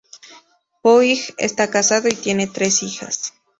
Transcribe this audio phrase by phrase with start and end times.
[0.81, 3.35] Puig está casado y tiene tres hijas.